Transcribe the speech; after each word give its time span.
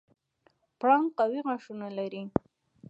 پړانګ 0.79 1.07
قوي 1.19 1.39
غاښونه 1.47 1.87
لري. 1.97 2.23